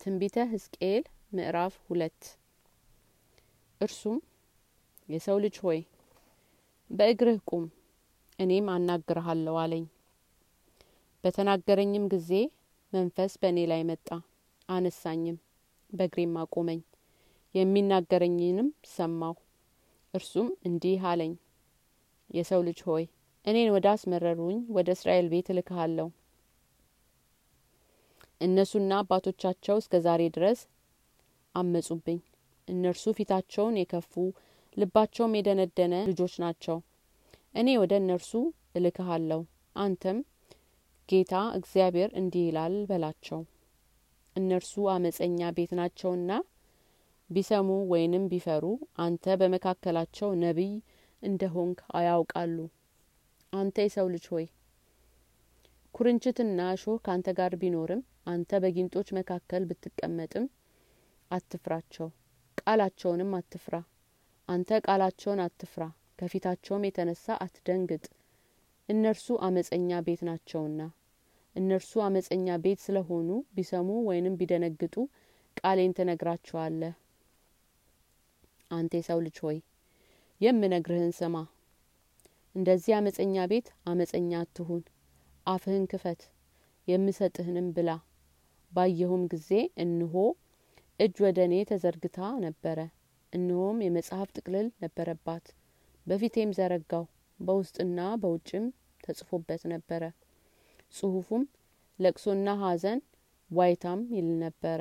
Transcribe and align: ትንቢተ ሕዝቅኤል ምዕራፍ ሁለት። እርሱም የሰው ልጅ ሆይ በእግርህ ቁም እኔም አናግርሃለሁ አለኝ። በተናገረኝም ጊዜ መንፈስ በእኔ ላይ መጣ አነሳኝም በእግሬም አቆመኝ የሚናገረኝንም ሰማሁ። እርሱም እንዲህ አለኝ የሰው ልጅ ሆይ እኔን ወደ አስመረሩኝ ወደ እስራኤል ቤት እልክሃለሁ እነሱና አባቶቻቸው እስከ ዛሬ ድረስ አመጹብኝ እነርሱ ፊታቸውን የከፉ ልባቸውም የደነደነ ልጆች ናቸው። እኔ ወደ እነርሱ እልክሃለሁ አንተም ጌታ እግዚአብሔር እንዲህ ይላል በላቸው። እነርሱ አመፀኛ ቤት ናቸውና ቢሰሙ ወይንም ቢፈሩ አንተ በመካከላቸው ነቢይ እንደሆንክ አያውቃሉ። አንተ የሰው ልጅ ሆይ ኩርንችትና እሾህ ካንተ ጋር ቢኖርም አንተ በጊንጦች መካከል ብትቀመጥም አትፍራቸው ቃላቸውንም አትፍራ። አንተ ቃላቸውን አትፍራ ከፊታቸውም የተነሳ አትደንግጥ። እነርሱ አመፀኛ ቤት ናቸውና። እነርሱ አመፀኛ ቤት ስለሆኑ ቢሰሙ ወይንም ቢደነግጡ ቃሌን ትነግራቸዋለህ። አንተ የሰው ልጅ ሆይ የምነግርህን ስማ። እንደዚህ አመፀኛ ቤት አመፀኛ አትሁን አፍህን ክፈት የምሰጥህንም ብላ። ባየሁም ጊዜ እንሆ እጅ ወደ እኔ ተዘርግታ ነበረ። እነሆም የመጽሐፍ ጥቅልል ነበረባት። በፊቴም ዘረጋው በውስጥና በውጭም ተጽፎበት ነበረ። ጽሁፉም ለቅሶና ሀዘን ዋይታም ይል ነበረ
ትንቢተ 0.00 0.36
ሕዝቅኤል 0.50 1.02
ምዕራፍ 1.32 1.74
ሁለት። 1.86 2.20
እርሱም 3.80 4.18
የሰው 5.08 5.36
ልጅ 5.44 5.56
ሆይ 5.64 5.80
በእግርህ 6.90 7.38
ቁም 7.50 7.64
እኔም 8.38 8.68
አናግርሃለሁ 8.74 9.54
አለኝ። 9.62 9.84
በተናገረኝም 11.24 12.06
ጊዜ 12.14 12.30
መንፈስ 12.92 13.32
በእኔ 13.42 13.58
ላይ 13.72 13.82
መጣ 13.90 14.08
አነሳኝም 14.68 15.36
በእግሬም 15.92 16.34
አቆመኝ 16.42 16.80
የሚናገረኝንም 17.54 18.68
ሰማሁ። 18.92 19.36
እርሱም 20.14 20.48
እንዲህ 20.68 21.04
አለኝ 21.10 21.32
የሰው 22.30 22.62
ልጅ 22.66 22.80
ሆይ 22.88 23.04
እኔን 23.44 23.70
ወደ 23.74 23.86
አስመረሩኝ 23.92 24.58
ወደ 24.76 24.88
እስራኤል 24.96 25.28
ቤት 25.28 25.50
እልክሃለሁ 25.52 26.08
እነሱና 28.40 28.92
አባቶቻቸው 29.00 29.76
እስከ 29.80 29.94
ዛሬ 30.04 30.22
ድረስ 30.36 30.60
አመጹብኝ 31.54 32.18
እነርሱ 32.68 33.12
ፊታቸውን 33.18 33.78
የከፉ 33.80 34.12
ልባቸውም 34.76 35.36
የደነደነ 35.38 35.94
ልጆች 36.10 36.34
ናቸው። 36.44 36.76
እኔ 37.54 37.68
ወደ 37.80 37.92
እነርሱ 38.02 38.32
እልክሃለሁ 38.78 39.40
አንተም 39.76 40.18
ጌታ 41.08 41.34
እግዚአብሔር 41.58 42.10
እንዲህ 42.20 42.44
ይላል 42.48 42.76
በላቸው። 42.90 43.40
እነርሱ 44.36 44.82
አመፀኛ 44.92 45.50
ቤት 45.56 45.72
ናቸውና 45.78 46.30
ቢሰሙ 47.30 47.68
ወይንም 47.92 48.24
ቢፈሩ 48.30 48.64
አንተ 49.00 49.34
በመካከላቸው 49.40 50.30
ነቢይ 50.42 50.72
እንደሆንክ 51.22 51.80
አያውቃሉ። 51.98 52.58
አንተ 53.52 53.76
የሰው 53.86 54.08
ልጅ 54.14 54.24
ሆይ 54.32 54.46
ኩርንችትና 55.94 56.60
እሾህ 56.74 56.98
ካንተ 57.04 57.28
ጋር 57.38 57.52
ቢኖርም 57.60 58.02
አንተ 58.26 58.60
በጊንጦች 58.62 59.08
መካከል 59.16 59.62
ብትቀመጥም 59.68 60.44
አትፍራቸው 61.30 62.08
ቃላቸውንም 62.60 63.30
አትፍራ። 63.38 63.74
አንተ 64.48 64.78
ቃላቸውን 64.86 65.40
አትፍራ 65.44 65.82
ከፊታቸውም 66.18 66.86
የተነሳ 66.86 67.36
አትደንግጥ። 67.44 68.04
እነርሱ 68.88 69.36
አመፀኛ 69.46 70.00
ቤት 70.06 70.22
ናቸውና። 70.28 70.80
እነርሱ 71.56 71.92
አመፀኛ 72.06 72.56
ቤት 72.64 72.80
ስለሆኑ 72.84 73.28
ቢሰሙ 73.54 73.88
ወይንም 74.08 74.36
ቢደነግጡ 74.40 74.94
ቃሌን 75.56 75.94
ትነግራቸዋለህ። 75.98 76.94
አንተ 78.70 78.94
የሰው 78.98 79.20
ልጅ 79.24 79.38
ሆይ 79.44 79.58
የምነግርህን 80.40 81.12
ስማ። 81.16 81.36
እንደዚህ 82.54 82.94
አመፀኛ 82.98 83.44
ቤት 83.50 83.68
አመፀኛ 83.86 84.30
አትሁን 84.40 84.82
አፍህን 85.46 85.84
ክፈት 85.86 86.20
የምሰጥህንም 86.88 87.68
ብላ። 87.76 87.90
ባየሁም 88.72 89.22
ጊዜ 89.32 89.50
እንሆ 89.82 90.14
እጅ 91.00 91.16
ወደ 91.24 91.38
እኔ 91.48 91.54
ተዘርግታ 91.70 92.18
ነበረ። 92.44 92.78
እነሆም 93.32 93.78
የመጽሐፍ 93.84 94.28
ጥቅልል 94.36 94.68
ነበረባት። 94.82 95.46
በፊቴም 96.06 96.54
ዘረጋው 96.58 97.04
በውስጥና 97.40 98.00
በውጭም 98.22 98.66
ተጽፎበት 99.04 99.62
ነበረ። 99.72 100.02
ጽሁፉም 100.94 101.44
ለቅሶና 101.98 102.48
ሀዘን 102.62 103.00
ዋይታም 103.50 104.00
ይል 104.16 104.30
ነበረ 104.42 104.80